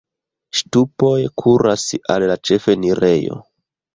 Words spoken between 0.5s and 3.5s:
Ŝtupoj kuras al la ĉefenirejo.